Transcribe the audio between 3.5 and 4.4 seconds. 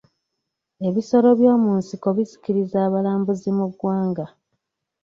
mu ggwanga